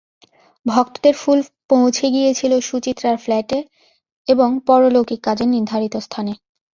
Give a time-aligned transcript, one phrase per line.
[0.65, 1.39] ভক্তদের ফুল
[1.69, 3.59] পৌঁছে গিয়েছিল সুচিত্রার ফ্ল্যাটে
[4.27, 6.33] এবং পারলৌকিক কাজের নির্ধারিত স্থানে।